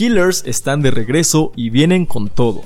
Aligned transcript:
Killers 0.00 0.44
están 0.46 0.80
de 0.80 0.90
regreso 0.90 1.52
y 1.56 1.68
vienen 1.68 2.06
con 2.06 2.30
todo. 2.30 2.62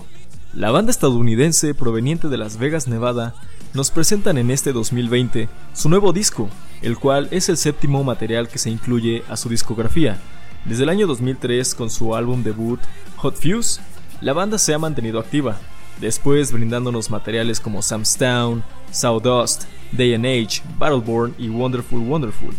La 0.52 0.70
banda 0.70 0.92
estadounidense 0.92 1.74
proveniente 1.74 2.28
de 2.28 2.36
Las 2.36 2.58
Vegas, 2.58 2.86
Nevada, 2.86 3.34
nos 3.72 3.90
presentan 3.90 4.38
en 4.38 4.52
este 4.52 4.72
2020 4.72 5.48
su 5.72 5.88
nuevo 5.88 6.12
disco, 6.12 6.48
el 6.80 6.96
cual 6.96 7.26
es 7.32 7.48
el 7.48 7.56
séptimo 7.56 8.04
material 8.04 8.46
que 8.48 8.60
se 8.60 8.70
incluye 8.70 9.24
a 9.28 9.36
su 9.36 9.48
discografía. 9.48 10.16
Desde 10.64 10.84
el 10.84 10.90
año 10.90 11.08
2003 11.08 11.74
con 11.74 11.90
su 11.90 12.14
álbum 12.14 12.44
debut 12.44 12.78
Hot 13.16 13.34
Fuse, 13.34 13.80
la 14.20 14.32
banda 14.32 14.56
se 14.56 14.72
ha 14.72 14.78
mantenido 14.78 15.18
activa, 15.18 15.58
después 16.00 16.52
brindándonos 16.52 17.10
materiales 17.10 17.58
como 17.58 17.82
Sam's 17.82 18.16
Town, 18.16 18.62
Sawdust, 18.92 19.64
Day 19.90 20.14
and 20.14 20.24
Age, 20.24 20.62
Battleborn 20.78 21.34
y 21.36 21.48
Wonderful 21.48 21.98
Wonderful. 21.98 22.54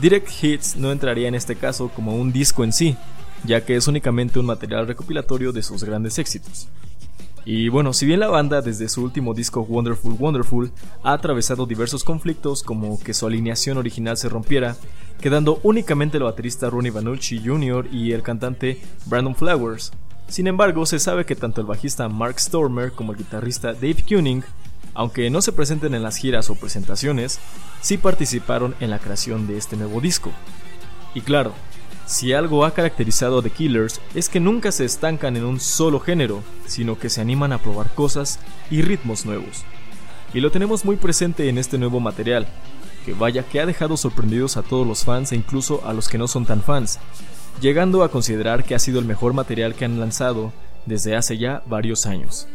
Direct 0.00 0.28
Hits 0.42 0.74
no 0.74 0.90
entraría 0.90 1.28
en 1.28 1.36
este 1.36 1.54
caso 1.54 1.88
como 1.94 2.16
un 2.16 2.32
disco 2.32 2.64
en 2.64 2.72
sí, 2.72 2.96
ya 3.44 3.64
que 3.64 3.76
es 3.76 3.88
únicamente 3.88 4.38
un 4.38 4.46
material 4.46 4.86
recopilatorio 4.86 5.52
de 5.52 5.62
sus 5.62 5.84
grandes 5.84 6.18
éxitos. 6.18 6.68
Y 7.44 7.68
bueno, 7.68 7.92
si 7.92 8.06
bien 8.06 8.20
la 8.20 8.28
banda 8.28 8.62
desde 8.62 8.88
su 8.88 9.02
último 9.02 9.34
disco 9.34 9.62
Wonderful 9.62 10.14
Wonderful 10.16 10.70
ha 11.02 11.12
atravesado 11.12 11.66
diversos 11.66 12.04
conflictos 12.04 12.62
como 12.62 13.00
que 13.00 13.14
su 13.14 13.26
alineación 13.26 13.78
original 13.78 14.16
se 14.16 14.28
rompiera, 14.28 14.76
quedando 15.20 15.58
únicamente 15.64 16.18
el 16.18 16.22
baterista 16.22 16.70
Ronnie 16.70 16.92
Vanucci 16.92 17.42
Jr. 17.44 17.88
y 17.90 18.12
el 18.12 18.22
cantante 18.22 18.80
Brandon 19.06 19.34
Flowers. 19.34 19.90
Sin 20.28 20.46
embargo, 20.46 20.86
se 20.86 21.00
sabe 21.00 21.26
que 21.26 21.34
tanto 21.34 21.60
el 21.60 21.66
bajista 21.66 22.08
Mark 22.08 22.38
Stormer 22.38 22.92
como 22.92 23.12
el 23.12 23.18
guitarrista 23.18 23.72
Dave 23.72 24.04
Kuning, 24.08 24.44
aunque 24.94 25.28
no 25.28 25.42
se 25.42 25.52
presenten 25.52 25.94
en 25.94 26.02
las 26.02 26.16
giras 26.16 26.48
o 26.48 26.54
presentaciones, 26.54 27.40
sí 27.80 27.98
participaron 27.98 28.76
en 28.78 28.90
la 28.90 29.00
creación 29.00 29.48
de 29.48 29.58
este 29.58 29.76
nuevo 29.76 30.00
disco. 30.00 30.30
Y 31.14 31.22
claro, 31.22 31.52
si 32.06 32.32
algo 32.32 32.64
ha 32.64 32.72
caracterizado 32.72 33.38
a 33.38 33.42
The 33.42 33.50
Killers 33.50 34.00
es 34.14 34.28
que 34.28 34.40
nunca 34.40 34.72
se 34.72 34.84
estancan 34.84 35.36
en 35.36 35.44
un 35.44 35.60
solo 35.60 36.00
género, 36.00 36.42
sino 36.66 36.98
que 36.98 37.10
se 37.10 37.20
animan 37.20 37.52
a 37.52 37.58
probar 37.58 37.94
cosas 37.94 38.38
y 38.70 38.82
ritmos 38.82 39.24
nuevos. 39.24 39.64
Y 40.34 40.40
lo 40.40 40.50
tenemos 40.50 40.84
muy 40.84 40.96
presente 40.96 41.48
en 41.48 41.58
este 41.58 41.78
nuevo 41.78 42.00
material, 42.00 42.46
que 43.04 43.14
vaya 43.14 43.44
que 43.44 43.60
ha 43.60 43.66
dejado 43.66 43.96
sorprendidos 43.96 44.56
a 44.56 44.62
todos 44.62 44.86
los 44.86 45.04
fans 45.04 45.32
e 45.32 45.36
incluso 45.36 45.86
a 45.86 45.92
los 45.92 46.08
que 46.08 46.18
no 46.18 46.28
son 46.28 46.46
tan 46.46 46.62
fans, 46.62 46.98
llegando 47.60 48.02
a 48.02 48.10
considerar 48.10 48.64
que 48.64 48.74
ha 48.74 48.78
sido 48.78 48.98
el 48.98 49.04
mejor 49.04 49.32
material 49.34 49.74
que 49.74 49.84
han 49.84 50.00
lanzado 50.00 50.52
desde 50.86 51.16
hace 51.16 51.38
ya 51.38 51.62
varios 51.66 52.06
años. 52.06 52.48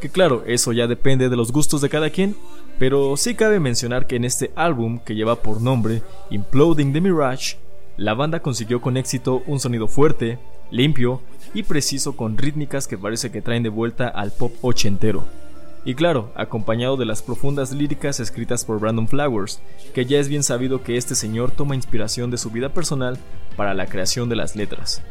Que 0.00 0.10
claro, 0.10 0.44
eso 0.46 0.72
ya 0.72 0.86
depende 0.86 1.28
de 1.28 1.36
los 1.36 1.50
gustos 1.50 1.80
de 1.80 1.88
cada 1.88 2.10
quien, 2.10 2.36
pero 2.78 3.16
sí 3.16 3.34
cabe 3.34 3.58
mencionar 3.58 4.06
que 4.06 4.16
en 4.16 4.24
este 4.24 4.52
álbum 4.54 5.00
que 5.00 5.16
lleva 5.16 5.42
por 5.42 5.60
nombre 5.60 6.02
Imploding 6.30 6.92
the 6.92 7.00
Mirage, 7.00 7.56
la 7.98 8.14
banda 8.14 8.40
consiguió 8.40 8.80
con 8.80 8.96
éxito 8.96 9.42
un 9.48 9.58
sonido 9.58 9.88
fuerte, 9.88 10.38
limpio 10.70 11.20
y 11.52 11.64
preciso 11.64 12.16
con 12.16 12.38
rítmicas 12.38 12.86
que 12.86 12.96
parece 12.96 13.32
que 13.32 13.42
traen 13.42 13.64
de 13.64 13.70
vuelta 13.70 14.06
al 14.06 14.30
pop 14.30 14.54
ochentero. 14.62 15.26
Y 15.84 15.94
claro, 15.94 16.30
acompañado 16.36 16.96
de 16.96 17.06
las 17.06 17.22
profundas 17.22 17.72
líricas 17.72 18.20
escritas 18.20 18.64
por 18.64 18.78
Brandon 18.78 19.08
Flowers, 19.08 19.60
que 19.94 20.06
ya 20.06 20.20
es 20.20 20.28
bien 20.28 20.44
sabido 20.44 20.84
que 20.84 20.96
este 20.96 21.16
señor 21.16 21.50
toma 21.50 21.74
inspiración 21.74 22.30
de 22.30 22.38
su 22.38 22.50
vida 22.50 22.68
personal 22.68 23.18
para 23.56 23.74
la 23.74 23.86
creación 23.86 24.28
de 24.28 24.36
las 24.36 24.54
letras. 24.54 25.02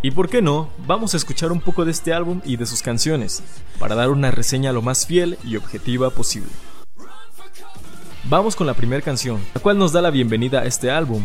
Y 0.00 0.12
por 0.12 0.30
qué 0.30 0.40
no, 0.40 0.70
vamos 0.86 1.12
a 1.12 1.18
escuchar 1.18 1.52
un 1.52 1.60
poco 1.60 1.84
de 1.84 1.90
este 1.90 2.14
álbum 2.14 2.40
y 2.46 2.56
de 2.56 2.64
sus 2.64 2.80
canciones, 2.80 3.42
para 3.78 3.94
dar 3.94 4.08
una 4.08 4.30
reseña 4.30 4.72
lo 4.72 4.80
más 4.80 5.06
fiel 5.06 5.36
y 5.44 5.56
objetiva 5.56 6.08
posible. 6.08 6.48
Vamos 8.24 8.56
con 8.56 8.66
la 8.66 8.74
primera 8.74 9.02
canción, 9.02 9.40
la 9.54 9.60
cual 9.60 9.76
nos 9.76 9.92
da 9.92 10.00
la 10.00 10.10
bienvenida 10.10 10.60
a 10.60 10.64
este 10.64 10.90
álbum, 10.90 11.24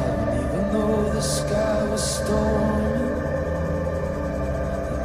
down, 0.00 0.38
even 0.42 0.72
though 0.72 1.12
the 1.12 1.20
sky 1.20 1.82
was 1.90 2.02
stormy. 2.16 3.00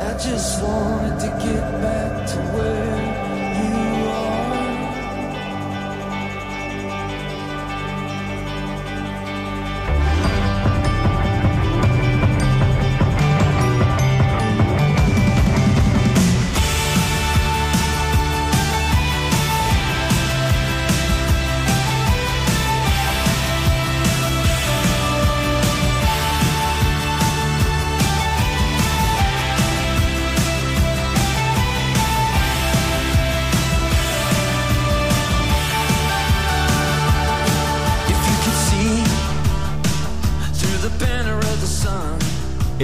I 0.08 0.12
just 0.18 0.64
wanted 0.64 1.20
to 1.20 1.30
get 1.46 1.64
back 1.82 2.28
to 2.32 2.38
where 2.54 2.98
you 3.60 3.95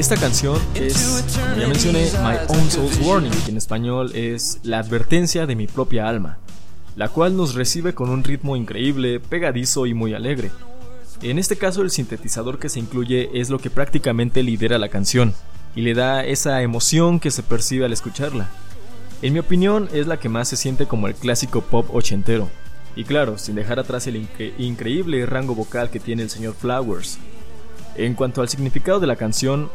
Esta 0.01 0.18
canción 0.18 0.57
es, 0.74 1.24
como 1.31 1.62
ya 1.62 1.68
mencioné, 1.68 2.09
My 2.24 2.36
Own 2.48 2.71
Soul's 2.71 3.00
Warning, 3.06 3.31
que 3.45 3.51
en 3.51 3.57
español 3.57 4.12
es 4.15 4.59
La 4.63 4.80
advertencia 4.80 5.45
de 5.45 5.56
mi 5.56 5.68
propia 5.68 6.09
alma, 6.09 6.39
la 6.95 7.09
cual 7.09 7.38
nos 7.38 7.53
recibe 7.53 7.94
con 7.94 8.09
un 8.09 8.24
ritmo 8.24 8.56
increíble, 8.56 9.19
pegadizo 9.19 9.86
y 9.86 9.94
muy 9.94 10.15
alegre. 10.15 10.50
En 11.21 11.38
este 11.38 11.56
caso 11.56 11.83
el 11.83 11.92
sintetizador 11.92 12.57
que 12.57 12.68
se 12.68 12.80
incluye 12.80 13.30
es 13.39 13.51
lo 13.51 13.59
que 13.59 13.69
prácticamente 13.69 14.42
lidera 14.42 14.80
la 14.80 14.89
canción 14.89 15.36
y 15.75 15.81
le 15.81 15.94
da 15.94 16.25
esa 16.25 16.63
emoción 16.63 17.19
que 17.19 17.30
se 17.30 17.44
percibe 17.44 17.86
al 17.86 17.94
escucharla. 17.94 18.50
En 19.21 19.33
mi 19.33 19.39
opinión 19.39 19.88
es 19.94 20.07
la 20.07 20.19
que 20.19 20.30
más 20.30 20.48
se 20.48 20.57
siente 20.57 20.88
como 20.88 21.06
el 21.06 21.13
clásico 21.13 21.62
pop 21.62 21.94
ochentero. 21.94 22.50
Y 22.95 23.03
claro, 23.03 23.38
sin 23.38 23.53
dejar 23.53 23.77
atrás 23.77 24.07
el 24.07 24.27
increíble 24.57 25.27
rango 25.27 25.53
vocal 25.53 25.92
que 25.92 26.00
tiene 26.00 26.24
el 26.24 26.31
señor 26.31 26.56
Flowers. 26.56 27.19
En 27.94 28.15
cuanto 28.15 28.42
al 28.42 28.50
significado 28.50 29.00
de 29.00 29.06
la 29.06 29.15
canción, 29.15 29.69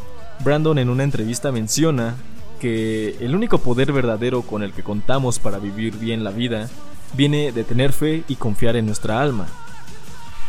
Brandon 0.44 0.78
en 0.78 0.88
una 0.88 1.04
entrevista 1.04 1.52
menciona 1.52 2.14
que 2.60 3.16
el 3.20 3.34
único 3.34 3.58
poder 3.58 3.92
verdadero 3.92 4.42
con 4.42 4.62
el 4.62 4.72
que 4.72 4.82
contamos 4.82 5.38
para 5.38 5.58
vivir 5.58 5.96
bien 5.98 6.24
la 6.24 6.30
vida 6.30 6.68
viene 7.14 7.52
de 7.52 7.64
tener 7.64 7.92
fe 7.92 8.24
y 8.28 8.36
confiar 8.36 8.76
en 8.76 8.86
nuestra 8.86 9.20
alma. 9.20 9.46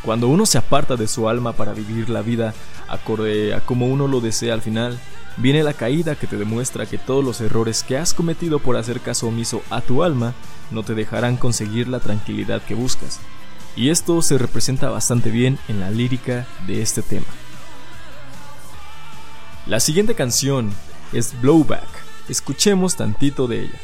Cuando 0.03 0.27
uno 0.27 0.45
se 0.45 0.57
aparta 0.57 0.95
de 0.95 1.07
su 1.07 1.27
alma 1.27 1.53
para 1.53 1.73
vivir 1.73 2.09
la 2.09 2.21
vida 2.21 2.53
acorde 2.87 3.53
a 3.53 3.61
como 3.61 3.87
uno 3.87 4.07
lo 4.07 4.21
desea 4.21 4.53
al 4.53 4.61
final, 4.61 4.97
viene 5.37 5.63
la 5.63 5.73
caída 5.73 6.15
que 6.15 6.27
te 6.27 6.37
demuestra 6.37 6.85
que 6.85 6.97
todos 6.97 7.23
los 7.23 7.41
errores 7.41 7.83
que 7.83 7.97
has 7.97 8.13
cometido 8.13 8.59
por 8.59 8.77
hacer 8.77 9.01
caso 9.01 9.27
omiso 9.27 9.61
a 9.69 9.81
tu 9.81 10.03
alma 10.03 10.33
no 10.71 10.83
te 10.83 10.95
dejarán 10.95 11.37
conseguir 11.37 11.87
la 11.87 11.99
tranquilidad 11.99 12.61
que 12.61 12.75
buscas. 12.75 13.19
Y 13.75 13.89
esto 13.89 14.21
se 14.21 14.37
representa 14.37 14.89
bastante 14.89 15.29
bien 15.29 15.59
en 15.67 15.79
la 15.79 15.91
lírica 15.91 16.47
de 16.65 16.81
este 16.81 17.01
tema. 17.01 17.27
La 19.67 19.81
siguiente 19.81 20.15
canción 20.15 20.71
es 21.11 21.39
Blowback. 21.41 21.89
Escuchemos 22.29 22.95
tantito 22.95 23.47
de 23.47 23.63
ella. 23.63 23.79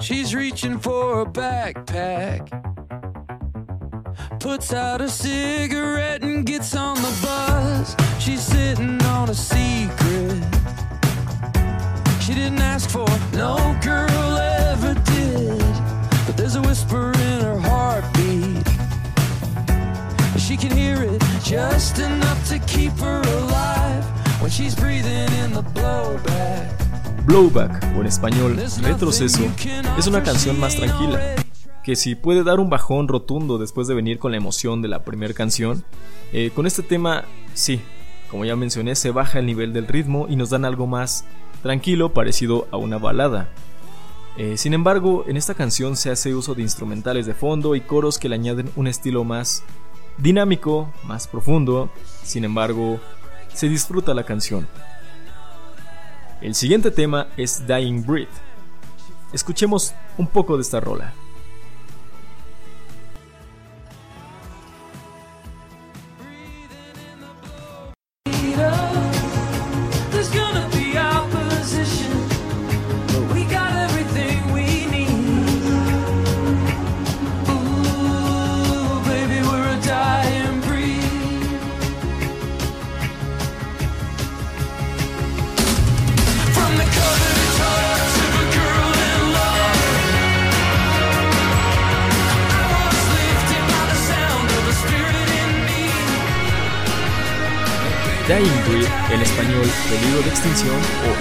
She's 0.00 0.36
reaching 0.36 0.78
for 0.78 1.22
a 1.22 1.26
backpack. 1.26 2.48
Puts 4.38 4.72
out 4.72 5.00
a 5.00 5.08
cigarette 5.08 6.22
and 6.22 6.46
gets 6.46 6.76
on 6.76 6.94
the 6.94 7.12
bus. 7.20 7.96
She's 8.20 8.40
sitting 8.40 9.02
on 9.02 9.30
a 9.30 9.34
secret. 9.34 10.59
She 12.20 12.34
didn't 12.34 12.60
ask 12.60 12.90
for, 12.90 13.08
no 13.32 13.56
girl 13.82 14.36
ever 14.36 14.94
did. 14.94 15.58
But 16.26 16.36
there's 16.36 16.54
a 16.54 16.60
whisper 16.60 17.12
in 17.12 17.40
her 17.40 17.58
heartbeat. 17.58 18.68
She 20.38 20.56
can 20.56 20.70
hear 20.76 21.02
it 21.02 21.22
just 21.42 21.98
enough 21.98 22.46
to 22.50 22.58
keep 22.66 22.92
her 22.98 23.22
alive 23.38 24.04
when 24.42 24.50
she's 24.50 24.74
breathing 24.76 25.32
in 25.42 25.52
the 25.54 25.62
blowback. 25.72 26.68
Blowback, 27.24 27.96
o 27.96 28.00
en 28.00 28.06
español 28.06 28.56
retroceso, 28.82 29.42
es 29.98 30.06
una 30.06 30.22
canción 30.22 30.60
más 30.60 30.76
tranquila, 30.76 31.36
que 31.82 31.96
si 31.96 32.16
puede 32.16 32.44
dar 32.44 32.60
un 32.60 32.68
bajón 32.68 33.08
rotundo 33.08 33.56
después 33.56 33.88
de 33.88 33.94
venir 33.94 34.18
con 34.18 34.32
la 34.32 34.36
emoción 34.36 34.82
de 34.82 34.88
la 34.88 35.04
primera 35.04 35.32
canción, 35.32 35.84
eh, 36.32 36.50
con 36.54 36.66
este 36.66 36.82
tema 36.82 37.24
sí, 37.54 37.80
como 38.30 38.44
ya 38.44 38.56
mencioné, 38.56 38.94
se 38.94 39.10
baja 39.10 39.38
el 39.38 39.46
nivel 39.46 39.72
del 39.72 39.86
ritmo 39.86 40.26
y 40.28 40.36
nos 40.36 40.50
dan 40.50 40.64
algo 40.64 40.86
más 40.86 41.24
tranquilo 41.62 42.12
parecido 42.12 42.66
a 42.70 42.76
una 42.76 42.98
balada. 42.98 43.48
Eh, 44.36 44.56
sin 44.56 44.74
embargo, 44.74 45.24
en 45.26 45.36
esta 45.36 45.54
canción 45.54 45.96
se 45.96 46.10
hace 46.10 46.34
uso 46.34 46.54
de 46.54 46.62
instrumentales 46.62 47.26
de 47.26 47.34
fondo 47.34 47.74
y 47.74 47.80
coros 47.80 48.18
que 48.18 48.28
le 48.28 48.36
añaden 48.36 48.70
un 48.76 48.86
estilo 48.86 49.24
más 49.24 49.64
dinámico, 50.18 50.92
más 51.04 51.26
profundo, 51.26 51.90
sin 52.22 52.44
embargo, 52.44 53.00
se 53.52 53.68
disfruta 53.68 54.14
la 54.14 54.24
canción. 54.24 54.66
El 56.40 56.54
siguiente 56.54 56.90
tema 56.90 57.28
es 57.36 57.66
Dying 57.66 58.06
Breed. 58.06 58.28
Escuchemos 59.32 59.94
un 60.16 60.26
poco 60.26 60.56
de 60.56 60.62
esta 60.62 60.80
rola. 60.80 61.12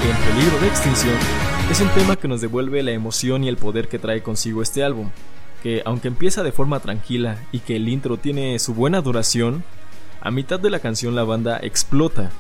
En 0.02 0.16
Peligro 0.16 0.60
de 0.60 0.68
Extinción, 0.68 1.16
es 1.70 1.82
un 1.82 1.90
tema 1.90 2.16
que 2.16 2.30
nos 2.30 2.40
devuelve 2.40 2.82
la 2.84 2.92
emoción 2.92 3.44
y 3.44 3.50
el 3.50 3.58
poder 3.58 3.90
que 3.90 4.00
trae 4.00 4.24
consigo 4.24 4.62
este 4.62 4.82
álbum, 4.82 5.10
que 5.62 5.82
aunque 5.86 6.08
empieza 6.08 6.42
de 6.42 6.54
forma 6.54 6.80
tranquila 6.80 7.38
y 7.52 7.60
que 7.60 7.76
el 7.76 7.90
intro 7.90 8.16
tiene 8.16 8.58
su 8.60 8.74
buena 8.74 9.02
duración, 9.02 9.66
a 10.22 10.32
mitad 10.32 10.58
de 10.58 10.70
la 10.70 10.80
canción 10.80 11.16
la 11.16 11.26
banda 11.26 11.60
explota, 11.62 12.32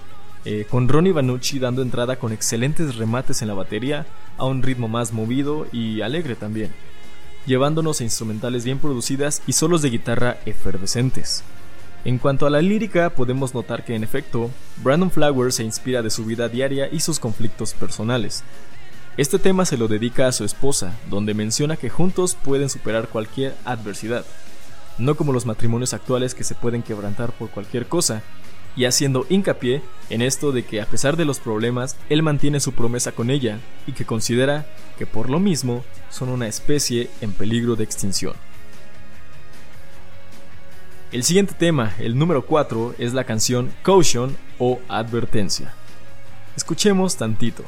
eh, 0.45 0.65
con 0.69 0.87
Ronnie 0.87 1.11
Vanucci 1.11 1.59
dando 1.59 1.81
entrada 1.81 2.15
con 2.15 2.31
excelentes 2.31 2.95
remates 2.95 3.41
en 3.41 3.49
la 3.49 3.55
batería 3.55 4.07
a 4.37 4.45
un 4.45 4.63
ritmo 4.63 4.87
más 4.87 5.11
movido 5.11 5.67
y 5.73 5.99
alegre 5.99 6.35
también, 6.35 6.71
llevándonos 7.45 7.99
a 7.99 8.05
instrumentales 8.05 8.63
bien 8.63 8.79
producidas 8.79 9.41
y 9.47 9.51
solos 9.51 9.81
de 9.81 9.89
guitarra 9.89 10.37
efervescentes. 10.45 11.43
En 12.05 12.17
cuanto 12.17 12.45
a 12.45 12.49
la 12.49 12.61
lírica, 12.61 13.09
podemos 13.09 13.53
notar 13.53 13.83
que 13.83 13.93
en 13.93 14.03
efecto, 14.03 14.49
Brandon 14.77 15.11
Flowers 15.11 15.55
se 15.55 15.63
inspira 15.63 16.01
de 16.01 16.09
su 16.09 16.23
vida 16.23 16.47
diaria 16.47 16.87
y 16.89 17.01
sus 17.01 17.19
conflictos 17.19 17.73
personales. 17.73 18.43
Este 19.17 19.37
tema 19.37 19.65
se 19.65 19.77
lo 19.77 19.89
dedica 19.89 20.27
a 20.27 20.31
su 20.31 20.45
esposa, 20.45 20.97
donde 21.09 21.33
menciona 21.33 21.75
que 21.75 21.89
juntos 21.89 22.37
pueden 22.41 22.69
superar 22.69 23.09
cualquier 23.09 23.53
adversidad, 23.65 24.23
no 24.97 25.15
como 25.15 25.33
los 25.33 25.45
matrimonios 25.45 25.93
actuales 25.93 26.33
que 26.33 26.45
se 26.45 26.55
pueden 26.55 26.83
quebrantar 26.83 27.33
por 27.33 27.49
cualquier 27.49 27.87
cosa, 27.87 28.23
y 28.77 28.85
haciendo 28.85 29.25
hincapié 29.27 29.81
en 30.09 30.21
esto 30.21 30.53
de 30.53 30.63
que 30.63 30.79
a 30.79 30.85
pesar 30.85 31.17
de 31.17 31.25
los 31.25 31.39
problemas, 31.39 31.97
él 32.09 32.23
mantiene 32.23 32.61
su 32.61 32.71
promesa 32.71 33.11
con 33.11 33.29
ella 33.29 33.59
y 33.87 33.91
que 33.91 34.05
considera 34.05 34.65
que 34.97 35.05
por 35.05 35.29
lo 35.29 35.41
mismo 35.41 35.83
son 36.09 36.29
una 36.29 36.47
especie 36.47 37.09
en 37.19 37.33
peligro 37.33 37.75
de 37.75 37.83
extinción. 37.83 38.35
El 41.11 41.23
siguiente 41.23 41.55
tema, 41.57 41.95
el 41.97 42.19
número 42.19 42.45
4, 42.45 42.93
es 42.99 43.15
la 43.15 43.23
canción 43.23 43.71
Caution 43.81 44.37
o 44.59 44.79
Advertencia. 44.87 45.73
Escuchemos 46.55 47.17
tantito. 47.17 47.63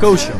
Caution. 0.00 0.36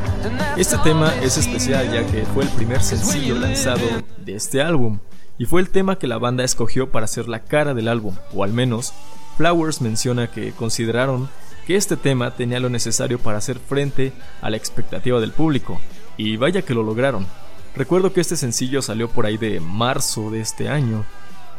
Este 0.56 0.76
tema 0.78 1.14
es 1.22 1.38
especial 1.38 1.92
ya 1.92 2.06
que 2.06 2.24
fue 2.26 2.44
el 2.44 2.50
primer 2.50 2.82
sencillo 2.82 3.36
lanzado 3.36 3.80
de 4.18 4.34
este 4.34 4.60
álbum 4.60 4.98
y 5.38 5.44
fue 5.46 5.60
el 5.60 5.70
tema 5.70 5.98
que 5.98 6.06
la 6.06 6.18
banda 6.18 6.44
escogió 6.44 6.90
para 6.90 7.06
ser 7.06 7.28
la 7.28 7.40
cara 7.40 7.74
del 7.74 7.88
álbum, 7.88 8.14
o 8.34 8.44
al 8.44 8.52
menos 8.52 8.92
Flowers 9.36 9.80
menciona 9.80 10.30
que 10.30 10.52
consideraron 10.52 11.28
que 11.66 11.76
este 11.76 11.96
tema 11.96 12.32
tenía 12.32 12.60
lo 12.60 12.68
necesario 12.68 13.18
para 13.18 13.38
hacer 13.38 13.58
frente 13.58 14.12
a 14.40 14.50
la 14.50 14.56
expectativa 14.56 15.20
del 15.20 15.32
público, 15.32 15.80
y 16.16 16.36
vaya 16.36 16.62
que 16.62 16.74
lo 16.74 16.82
lograron. 16.82 17.26
Recuerdo 17.74 18.12
que 18.12 18.20
este 18.20 18.36
sencillo 18.36 18.82
salió 18.82 19.08
por 19.08 19.26
ahí 19.26 19.38
de 19.38 19.60
marzo 19.60 20.30
de 20.30 20.40
este 20.40 20.68
año, 20.68 21.04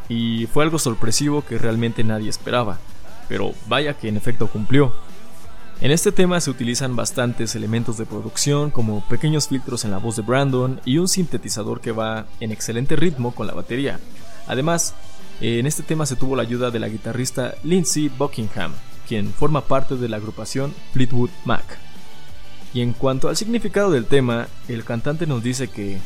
y 0.10 0.46
fue 0.48 0.64
algo 0.64 0.78
sorpresivo 0.78 1.44
que 1.44 1.58
realmente 1.58 2.04
nadie 2.04 2.30
esperaba, 2.30 2.80
pero 3.34 3.52
vaya 3.68 3.96
que 3.96 4.08
en 4.08 4.16
efecto 4.16 4.46
cumplió. 4.46 4.94
En 5.82 5.90
este 5.90 6.12
tema 6.12 6.40
se 6.40 6.52
utilizan 6.52 6.96
bastantes 6.96 7.56
elementos 7.56 7.98
de 7.98 8.06
producción 8.06 8.70
como 8.70 9.04
pequeños 9.08 9.48
filtros 9.48 9.86
en 9.86 9.90
la 9.90 9.98
voz 9.98 10.18
de 10.18 10.22
Brandon 10.22 10.80
y 10.86 11.00
un 11.00 11.08
sintetizador 11.08 11.82
que 11.82 11.92
va 11.92 12.28
en 12.40 12.52
excelente 12.52 12.96
ritmo 12.96 13.34
con 13.34 13.48
la 13.48 13.56
batería. 13.56 14.00
Además, 14.46 14.94
en 15.42 15.66
este 15.66 15.82
tema 15.82 16.06
se 16.06 16.16
tuvo 16.16 16.36
la 16.36 16.44
ayuda 16.44 16.70
de 16.70 16.78
la 16.78 16.90
guitarrista 16.90 17.56
Lindsey 17.64 18.08
Buckingham, 18.08 18.72
quien 19.08 19.34
forma 19.34 19.62
parte 19.62 19.96
de 19.96 20.10
la 20.10 20.18
agrupación 20.18 20.72
Fleetwood 20.94 21.32
Mac. 21.44 21.80
Y 22.72 22.82
en 22.82 22.94
cuanto 22.94 23.30
al 23.30 23.36
significado 23.36 23.90
del 23.90 24.06
tema, 24.06 24.48
el 24.68 24.84
cantante 24.84 25.26
nos 25.26 25.42
dice 25.42 25.70
que, 25.70 25.98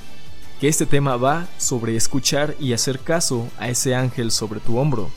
que 0.61 0.69
este 0.69 0.85
tema 0.85 1.17
va 1.17 1.45
sobre 1.57 1.97
escuchar 1.97 2.55
y 2.57 2.71
hacer 2.71 2.99
caso 2.99 3.49
a 3.59 3.67
ese 3.67 3.95
ángel 3.95 4.31
sobre 4.31 4.61
tu 4.61 4.77
hombro, 4.77 5.09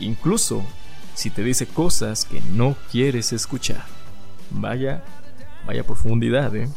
incluso 0.00 0.64
si 1.14 1.30
te 1.30 1.42
dice 1.42 1.66
cosas 1.66 2.24
que 2.24 2.40
no 2.52 2.76
quieres 2.90 3.32
escuchar. 3.32 3.84
Vaya, 4.50 5.04
vaya 5.66 5.84
profundidad, 5.84 6.54
¿eh? 6.56 6.68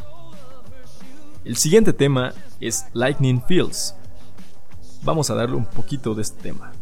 El 1.44 1.56
siguiente 1.56 1.92
tema 1.92 2.32
es 2.60 2.86
Lightning 2.92 3.42
Fields. 3.46 3.94
Vamos 5.02 5.30
a 5.30 5.34
darle 5.34 5.56
un 5.56 5.66
poquito 5.66 6.14
de 6.14 6.22
este 6.22 6.42
tema. 6.42 6.72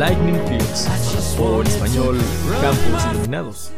Lightning 0.00 0.40
Fields, 0.48 0.88
o 1.38 1.60
en 1.60 1.66
español 1.66 2.16
Campos 2.62 3.04
Iluminados. 3.12 3.70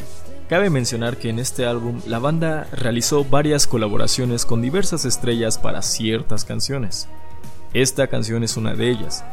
Cabe 0.48 0.70
mencionar 0.70 1.16
que 1.16 1.30
en 1.30 1.40
este 1.40 1.66
álbum 1.66 2.00
la 2.06 2.20
banda 2.20 2.68
realizó 2.70 3.24
varias 3.24 3.66
colaboraciones 3.66 4.46
con 4.46 4.62
diversas 4.62 5.04
estrellas 5.04 5.58
para 5.58 5.82
ciertas 5.82 6.44
canciones. 6.44 7.08
Esta 7.74 8.06
canción 8.06 8.44
es 8.44 8.56
una 8.56 8.74
de 8.74 8.88
ellas. 8.88 9.24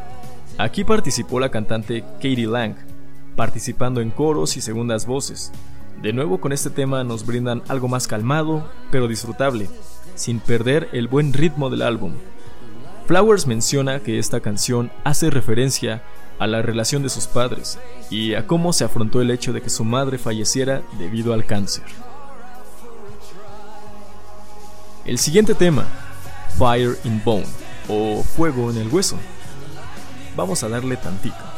Aquí 0.57 0.83
participó 0.83 1.39
la 1.39 1.51
cantante 1.51 2.01
Katie 2.13 2.47
Lang, 2.47 2.73
participando 3.35 4.01
en 4.01 4.09
coros 4.09 4.57
y 4.57 4.61
segundas 4.61 5.05
voces. 5.05 5.51
De 6.01 6.11
nuevo 6.11 6.41
con 6.41 6.53
este 6.53 6.71
tema 6.71 7.03
nos 7.03 7.23
brindan 7.23 7.61
algo 7.67 7.87
más 7.87 8.07
calmado, 8.07 8.67
pero 8.89 9.07
disfrutable, 9.07 9.69
sin 10.15 10.39
perder 10.39 10.89
el 10.91 11.07
buen 11.07 11.33
ritmo 11.33 11.69
del 11.69 11.83
álbum. 11.83 12.13
Flowers 13.05 13.45
menciona 13.45 13.99
que 13.99 14.17
esta 14.17 14.39
canción 14.39 14.91
hace 15.03 15.29
referencia 15.29 16.01
a 16.39 16.47
la 16.47 16.61
relación 16.61 17.03
de 17.03 17.09
sus 17.09 17.27
padres 17.27 17.77
y 18.09 18.33
a 18.33 18.47
cómo 18.47 18.73
se 18.73 18.85
afrontó 18.85 19.21
el 19.21 19.29
hecho 19.29 19.53
de 19.53 19.61
que 19.61 19.69
su 19.69 19.83
madre 19.83 20.17
falleciera 20.17 20.81
debido 20.97 21.33
al 21.33 21.45
cáncer. 21.45 21.83
El 25.05 25.17
siguiente 25.17 25.53
tema, 25.53 25.85
Fire 26.57 26.97
in 27.03 27.21
Bone 27.23 27.45
o 27.87 28.23
Fuego 28.23 28.71
en 28.71 28.77
el 28.77 28.87
Hueso. 28.87 29.17
Vamos 30.35 30.63
a 30.63 30.69
darle 30.69 30.97
tantito. 30.97 31.48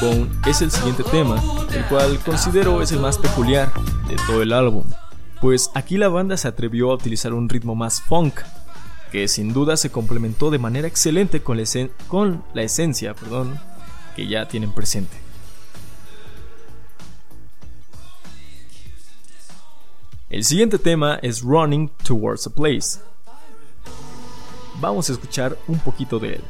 Bone 0.00 0.28
es 0.46 0.62
el 0.62 0.70
siguiente 0.70 1.02
tema, 1.02 1.42
el 1.74 1.84
cual 1.86 2.18
considero 2.20 2.82
es 2.82 2.92
el 2.92 3.00
más 3.00 3.18
peculiar 3.18 3.72
de 4.06 4.16
todo 4.26 4.42
el 4.42 4.52
álbum, 4.52 4.84
pues 5.40 5.70
aquí 5.74 5.96
la 5.96 6.08
banda 6.08 6.36
se 6.36 6.46
atrevió 6.46 6.90
a 6.90 6.94
utilizar 6.94 7.32
un 7.32 7.48
ritmo 7.48 7.74
más 7.74 8.00
funk, 8.00 8.40
que 9.10 9.26
sin 9.28 9.52
duda 9.52 9.76
se 9.76 9.90
complementó 9.90 10.50
de 10.50 10.58
manera 10.58 10.86
excelente 10.86 11.42
con 11.42 11.56
la, 11.56 11.64
con 12.06 12.44
la 12.54 12.62
esencia 12.62 13.14
perdón, 13.14 13.58
que 14.14 14.26
ya 14.26 14.46
tienen 14.46 14.72
presente. 14.72 15.16
El 20.30 20.44
siguiente 20.44 20.78
tema 20.78 21.18
es 21.22 21.42
Running 21.42 21.90
Towards 22.04 22.46
a 22.46 22.50
Place. 22.50 23.00
Vamos 24.80 25.08
a 25.08 25.12
escuchar 25.12 25.58
un 25.66 25.78
poquito 25.78 26.18
de 26.18 26.34
él. 26.34 26.44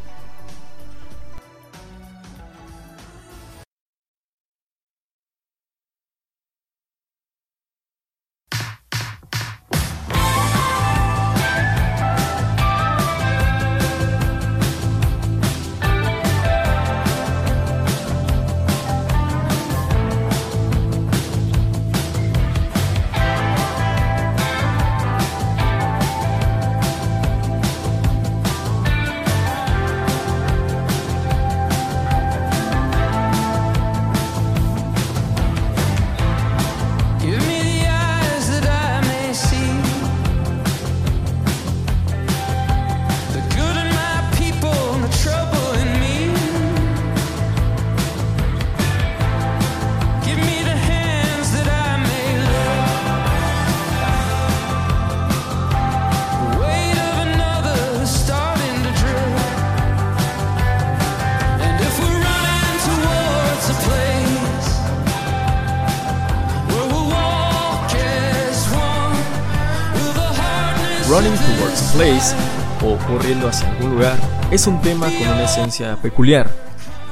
Corriendo 73.18 73.48
hacia 73.48 73.68
algún 73.68 73.96
lugar 73.96 74.16
es 74.52 74.68
un 74.68 74.80
tema 74.80 75.06
con 75.06 75.26
una 75.26 75.42
esencia 75.42 75.96
peculiar. 75.96 76.52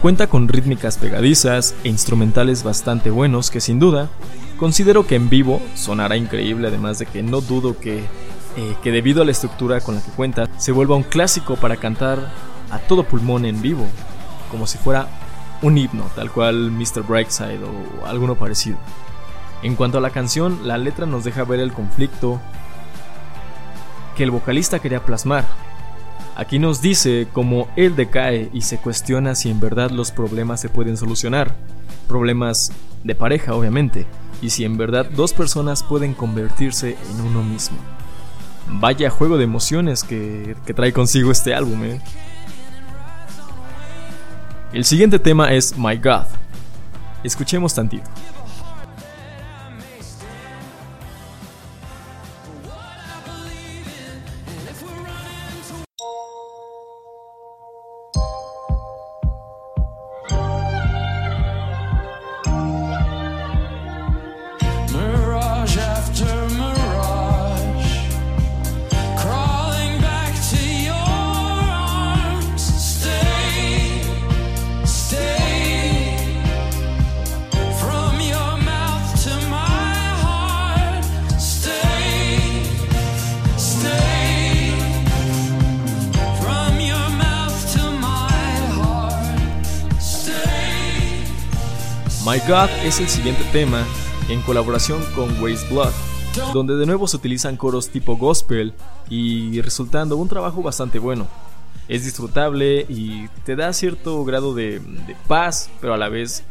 Cuenta 0.01 0.29
con 0.29 0.47
rítmicas 0.47 0.99
pegadizas 0.99 1.75
e 1.83 1.89
instrumentales 1.89 2.63
bastante 2.63 3.11
buenos 3.11 3.51
que 3.51 3.61
sin 3.61 3.81
duda 3.81 4.09
considero 4.57 5.05
que 5.05 5.17
en 5.17 5.29
vivo 5.29 5.61
sonará 5.75 6.17
increíble, 6.17 6.69
además 6.69 7.01
de 7.01 7.07
que 7.07 7.25
no 7.25 7.41
dudo 7.41 7.77
que, 7.81 7.99
eh, 7.99 8.77
que 8.85 8.93
debido 8.93 9.21
a 9.21 9.25
la 9.25 9.33
estructura 9.33 9.81
con 9.81 9.97
la 9.97 10.01
que 10.01 10.13
cuenta 10.13 10.49
se 10.59 10.71
vuelva 10.71 10.95
un 10.95 11.03
clásico 11.03 11.57
para 11.57 11.77
cantar 11.77 12.31
a 12.71 12.79
todo 12.79 13.03
pulmón 13.03 13.45
en 13.45 13.61
vivo, 13.61 13.85
como 14.49 14.69
si 14.69 14.79
fuera 14.79 15.09
un 15.61 15.77
himno, 15.77 16.09
tal 16.15 16.31
cual 16.31 16.71
Mr. 16.71 17.03
Brightside 17.03 17.65
o 17.65 18.07
alguno 18.07 18.37
parecido. 18.37 18.79
En 19.65 19.75
cuanto 19.75 19.99
a 19.99 20.01
la 20.01 20.11
canción, 20.11 20.69
la 20.69 20.79
letra 20.79 21.05
nos 21.05 21.25
deja 21.25 21.43
ver 21.43 21.59
el 21.59 21.73
conflicto 21.73 22.41
que 24.17 24.23
el 24.23 24.31
vocalista 24.31 24.79
quería 24.79 25.05
plasmar, 25.05 25.45
Aquí 26.37 26.59
nos 26.59 26.83
dice 26.83 27.27
cómo 27.33 27.67
él 27.77 27.97
decae 27.97 28.51
y 28.53 28.61
se 28.61 28.77
cuestiona 28.77 29.35
si 29.35 29.49
en 29.49 29.59
verdad 29.59 29.91
los 29.91 30.11
problemas 30.11 30.61
se 30.61 30.69
pueden 30.69 30.99
solucionar. 30.99 31.55
Problemas 32.09 32.73
de 33.05 33.15
pareja, 33.15 33.55
obviamente, 33.55 34.07
y 34.43 34.51
si 34.51 34.65
en 34.65 34.77
verdad 34.77 35.07
dos 35.11 35.33
personas 35.33 35.83
pueden 35.83 36.13
convertirse 36.13 36.99
en 37.11 37.21
uno 37.23 37.43
mismo. 37.43 37.79
Vaya 38.69 39.09
juego 39.09 39.39
de 39.39 39.45
emociones 39.45 40.05
que, 40.05 40.55
trae 40.75 40.93
consigo 40.93 41.31
este 41.31 41.55
álbum, 41.55 41.83
¿eh? 41.85 42.01
El 44.75 44.85
siguiente 44.85 45.19
tema 45.19 45.53
es 45.53 45.79
My 45.79 45.97
God. 45.97 46.27
Escuchemos 47.25 47.75
tantito. 47.75 48.11
My 92.27 92.41
God 92.41 92.69
es 92.83 92.99
el 92.99 93.09
siguiente 93.09 93.45
tema 93.53 93.87
en 94.29 94.43
colaboración 94.43 95.01
con 95.15 95.41
Waste 95.41 95.73
Blood, 95.73 95.93
donde 96.53 96.75
de 96.75 96.85
nuevo 96.85 97.07
se 97.07 97.19
utilizan 97.19 97.57
coros 97.57 97.89
tipo 97.89 98.17
gospel 98.17 98.75
y 99.09 99.61
resultando 99.61 100.17
un 100.17 100.29
trabajo 100.29 100.61
bastante 100.61 100.99
bueno. 100.99 101.29
Es 101.87 102.05
disfrutable 102.05 102.85
y 102.89 103.29
te 103.45 103.55
da 103.55 103.73
cierto 103.73 104.25
grado 104.25 104.57
de, 104.57 104.83
paz, 105.29 105.71
pero 105.81 105.95
a 105.95 105.97
la 105.97 106.09
vez 106.09 106.43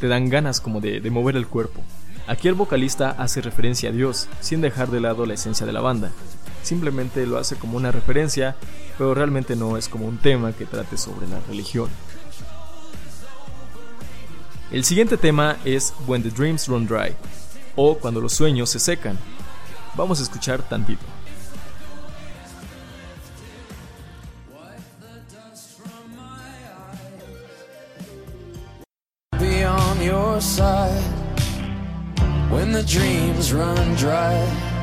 te 0.00 0.08
dan 0.08 0.28
ganas 0.28 0.60
como 0.60 0.80
de, 0.80 1.00
de 1.00 1.10
mover 1.12 1.36
el 1.36 1.46
cuerpo. 1.46 1.80
Aquí 2.26 2.48
el 2.48 2.54
vocalista 2.54 3.10
hace 3.10 3.40
referencia 3.40 3.90
a 3.90 3.92
Dios, 3.92 4.26
sin 4.40 4.62
dejar 4.62 4.90
de 4.90 4.98
lado 4.98 5.26
la 5.26 5.34
esencia 5.34 5.64
de 5.64 5.72
la 5.72 5.80
banda. 5.80 6.10
Simplemente 6.64 7.24
lo 7.24 7.38
hace 7.38 7.54
como 7.54 7.76
una 7.76 7.92
referencia, 7.92 8.56
pero 8.98 9.14
realmente 9.14 9.54
no 9.54 9.76
es 9.76 9.88
como 9.88 10.08
un 10.08 10.18
tema 10.18 10.52
que 10.52 10.66
trate 10.66 10.96
sobre 10.96 11.28
la 11.28 11.38
religión. 11.46 11.88
El 14.74 14.84
siguiente 14.84 15.16
tema 15.16 15.56
es 15.64 15.94
When 16.04 16.24
the 16.24 16.30
Dreams 16.30 16.66
Run 16.66 16.84
Dry, 16.84 17.14
o 17.76 17.96
Cuando 17.96 18.20
los 18.20 18.32
sueños 18.32 18.70
se 18.70 18.80
secan. 18.80 19.16
Vamos 19.94 20.18
a 20.18 20.24
escuchar 20.24 20.68
tantito. 20.68 21.04
your 30.02 30.40
side 30.40 31.02
when 32.50 32.72
the 32.72 32.82
dreams 32.82 33.54
run 33.54 33.94
dry. 33.94 34.73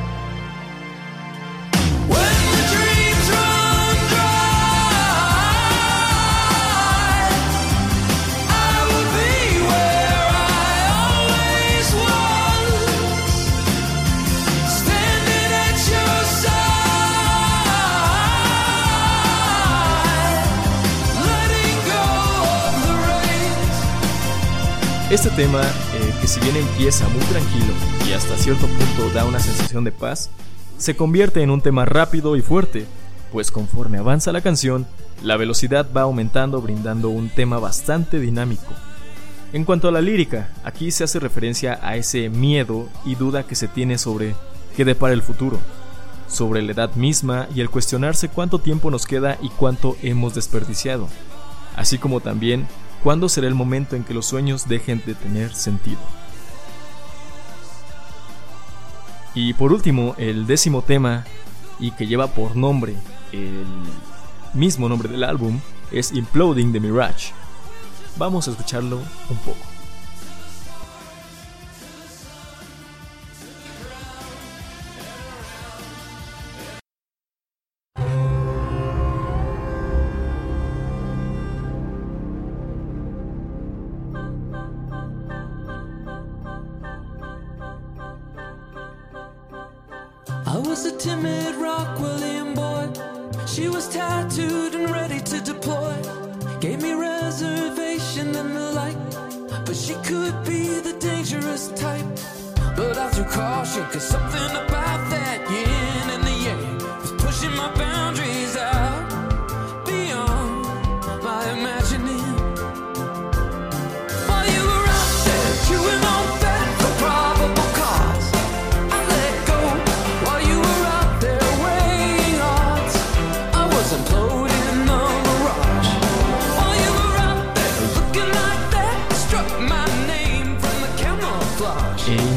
Este 25.12 25.28
tema, 25.28 25.60
eh, 25.60 26.14
que 26.22 26.26
si 26.26 26.40
bien 26.40 26.56
empieza 26.56 27.06
muy 27.10 27.20
tranquilo 27.24 27.74
y 28.08 28.14
hasta 28.14 28.34
cierto 28.38 28.66
punto 28.66 29.10
da 29.12 29.26
una 29.26 29.40
sensación 29.40 29.84
de 29.84 29.92
paz, 29.92 30.30
se 30.78 30.96
convierte 30.96 31.42
en 31.42 31.50
un 31.50 31.60
tema 31.60 31.84
rápido 31.84 32.34
y 32.34 32.40
fuerte, 32.40 32.86
pues 33.30 33.50
conforme 33.50 33.98
avanza 33.98 34.32
la 34.32 34.40
canción, 34.40 34.86
la 35.22 35.36
velocidad 35.36 35.86
va 35.94 36.00
aumentando 36.00 36.62
brindando 36.62 37.10
un 37.10 37.28
tema 37.28 37.58
bastante 37.58 38.20
dinámico. 38.20 38.72
En 39.52 39.66
cuanto 39.66 39.86
a 39.86 39.92
la 39.92 40.00
lírica, 40.00 40.48
aquí 40.64 40.90
se 40.90 41.04
hace 41.04 41.18
referencia 41.18 41.78
a 41.82 41.96
ese 41.96 42.30
miedo 42.30 42.88
y 43.04 43.14
duda 43.14 43.42
que 43.42 43.54
se 43.54 43.68
tiene 43.68 43.98
sobre 43.98 44.34
qué 44.78 44.86
depara 44.86 45.12
el 45.12 45.20
futuro, 45.20 45.58
sobre 46.26 46.62
la 46.62 46.72
edad 46.72 46.94
misma 46.94 47.48
y 47.54 47.60
el 47.60 47.68
cuestionarse 47.68 48.30
cuánto 48.30 48.60
tiempo 48.60 48.90
nos 48.90 49.04
queda 49.04 49.36
y 49.42 49.50
cuánto 49.50 49.94
hemos 50.02 50.34
desperdiciado, 50.34 51.06
así 51.76 51.98
como 51.98 52.20
también 52.20 52.66
¿Cuándo 53.02 53.28
será 53.28 53.48
el 53.48 53.54
momento 53.54 53.96
en 53.96 54.04
que 54.04 54.14
los 54.14 54.26
sueños 54.26 54.68
dejen 54.68 55.02
de 55.04 55.14
tener 55.14 55.54
sentido? 55.54 55.98
Y 59.34 59.54
por 59.54 59.72
último, 59.72 60.14
el 60.18 60.46
décimo 60.46 60.82
tema, 60.82 61.24
y 61.80 61.90
que 61.92 62.06
lleva 62.06 62.28
por 62.28 62.54
nombre 62.54 62.94
el 63.32 63.66
mismo 64.54 64.88
nombre 64.88 65.08
del 65.08 65.24
álbum, 65.24 65.58
es 65.90 66.12
Imploding 66.12 66.72
the 66.72 66.78
Mirage. 66.78 67.32
Vamos 68.18 68.46
a 68.46 68.52
escucharlo 68.52 68.98
un 69.30 69.36
poco. 69.38 69.71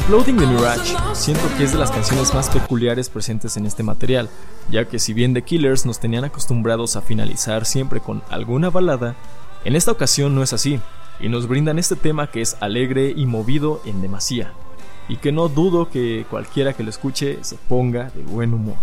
Imploding 0.06 0.36
the 0.36 0.46
Mirage 0.46 0.94
siento 1.14 1.42
que 1.58 1.64
es 1.64 1.72
de 1.72 1.78
las 1.78 1.90
canciones 1.90 2.32
más 2.32 2.48
peculiares 2.48 3.08
presentes 3.08 3.56
en 3.56 3.66
este 3.66 3.82
material, 3.82 4.30
ya 4.70 4.84
que 4.84 5.00
si 5.00 5.12
bien 5.12 5.34
The 5.34 5.42
Killers 5.42 5.84
nos 5.84 5.98
tenían 5.98 6.22
acostumbrados 6.22 6.94
a 6.94 7.02
finalizar 7.02 7.64
siempre 7.64 7.98
con 7.98 8.22
alguna 8.30 8.70
balada, 8.70 9.16
en 9.64 9.74
esta 9.74 9.90
ocasión 9.90 10.36
no 10.36 10.44
es 10.44 10.52
así, 10.52 10.78
y 11.18 11.28
nos 11.28 11.48
brindan 11.48 11.80
este 11.80 11.96
tema 11.96 12.28
que 12.28 12.40
es 12.40 12.56
alegre 12.60 13.12
y 13.16 13.26
movido 13.26 13.82
en 13.84 14.00
demasía, 14.00 14.52
y 15.08 15.16
que 15.16 15.32
no 15.32 15.48
dudo 15.48 15.90
que 15.90 16.24
cualquiera 16.30 16.72
que 16.72 16.84
lo 16.84 16.90
escuche 16.90 17.42
se 17.42 17.56
ponga 17.56 18.10
de 18.10 18.22
buen 18.22 18.54
humor. 18.54 18.76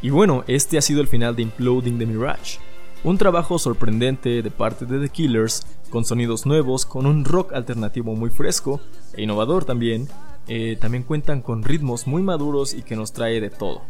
Y 0.00 0.08
bueno, 0.08 0.44
este 0.46 0.78
ha 0.78 0.80
sido 0.80 1.02
el 1.02 1.08
final 1.08 1.36
de 1.36 1.42
Imploding 1.42 1.98
the 1.98 2.06
Mirage, 2.06 2.58
un 3.04 3.18
trabajo 3.18 3.58
sorprendente 3.58 4.42
de 4.42 4.50
parte 4.50 4.84
de 4.84 4.98
The 4.98 5.08
Killers, 5.08 5.62
con 5.90 6.04
sonidos 6.04 6.46
nuevos, 6.46 6.84
con 6.84 7.06
un 7.06 7.24
rock 7.24 7.52
alternativo 7.52 8.14
muy 8.14 8.30
fresco 8.30 8.80
e 9.14 9.22
innovador 9.22 9.64
también. 9.64 10.08
Eh, 10.48 10.76
también 10.80 11.04
cuentan 11.04 11.42
con 11.42 11.62
ritmos 11.62 12.06
muy 12.06 12.22
maduros 12.22 12.74
y 12.74 12.82
que 12.82 12.96
nos 12.96 13.12
trae 13.12 13.40
de 13.40 13.50
todo. 13.50 13.82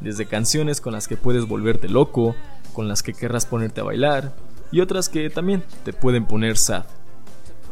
Desde 0.00 0.26
canciones 0.26 0.80
con 0.80 0.92
las 0.92 1.08
que 1.08 1.16
puedes 1.16 1.46
volverte 1.46 1.88
loco, 1.88 2.34
con 2.72 2.88
las 2.88 3.02
que 3.02 3.14
querrás 3.14 3.46
ponerte 3.46 3.80
a 3.80 3.84
bailar, 3.84 4.34
y 4.70 4.80
otras 4.80 5.08
que 5.08 5.28
también 5.30 5.62
te 5.84 5.92
pueden 5.92 6.26
poner 6.26 6.56
sad. 6.56 6.84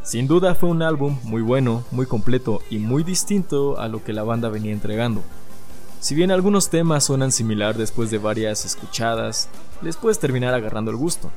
Sin 0.03 0.27
duda 0.27 0.55
fue 0.55 0.71
un 0.71 0.83
álbum 0.83 1.19
muy 1.23 1.43
bueno, 1.43 1.85
muy 1.91 2.07
completo 2.07 2.63
y 2.71 2.79
muy 2.79 3.05
distinto 3.05 3.79
a 3.79 3.89
lo 3.89 4.03
que 4.03 4.13
la 4.13 4.23
banda 4.23 4.49
venía 4.49 4.73
entregando. 4.73 5.23
Si 6.01 6.15
bien 6.15 6.31
algunos 6.31 6.71
temas 6.71 7.05
suenan 7.05 7.31
similar 7.31 7.77
después 7.77 8.11
de 8.11 8.19
varias 8.19 8.65
escuchadas, 8.65 9.49
les 9.83 9.97
puedes 9.97 10.19
terminar 10.19 10.55
agarrando 10.55 10.91
el 10.91 10.97
gusto. 10.97 11.31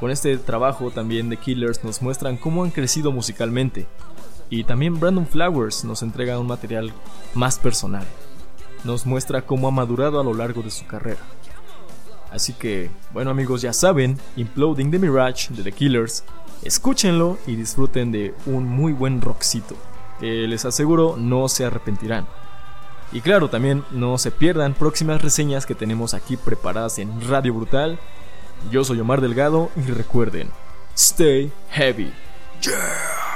Con 0.00 0.10
este 0.10 0.36
trabajo 0.38 0.90
también 0.90 1.30
The 1.30 1.36
Killers 1.36 1.84
nos 1.84 2.02
muestran 2.02 2.36
cómo 2.36 2.64
han 2.64 2.70
crecido 2.70 3.12
musicalmente, 3.12 3.86
y 4.50 4.64
también 4.64 4.98
Brandon 4.98 5.26
Flowers 5.26 5.84
nos 5.84 6.02
entrega 6.02 6.38
un 6.38 6.46
material 6.46 6.92
más 7.34 7.58
personal. 7.58 8.04
Nos 8.84 9.06
muestra 9.06 9.42
cómo 9.42 9.68
ha 9.68 9.70
madurado 9.70 10.20
a 10.20 10.24
lo 10.24 10.34
largo 10.34 10.62
de 10.62 10.70
su 10.70 10.86
carrera. 10.86 11.20
Así 12.30 12.52
que, 12.52 12.90
bueno 13.12 13.30
amigos, 13.30 13.62
ya 13.62 13.72
saben, 13.72 14.18
Imploding 14.36 14.90
the 14.90 14.98
Mirage 14.98 15.54
de 15.54 15.62
The 15.62 15.72
Killers, 15.72 16.24
escúchenlo 16.62 17.38
y 17.46 17.56
disfruten 17.56 18.10
de 18.10 18.34
un 18.46 18.66
muy 18.66 18.92
buen 18.92 19.20
rockcito, 19.20 19.76
que 20.18 20.48
les 20.48 20.64
aseguro 20.64 21.16
no 21.16 21.48
se 21.48 21.64
arrepentirán. 21.64 22.26
Y 23.12 23.20
claro, 23.20 23.48
también 23.48 23.84
no 23.90 24.16
se 24.18 24.30
pierdan 24.30 24.74
próximas 24.74 25.20
reseñas 25.20 25.66
que 25.66 25.74
tenemos 25.74 26.14
aquí 26.14 26.36
preparadas 26.36 26.98
en 26.98 27.28
Radio 27.28 27.52
Brutal. 27.54 27.98
Yo 28.70 28.84
soy 28.84 29.00
Omar 29.00 29.20
Delgado 29.20 29.70
y 29.76 29.90
recuerden, 29.90 30.50
stay 30.94 31.52
heavy. 31.70 32.12
Yeah. 32.62 33.31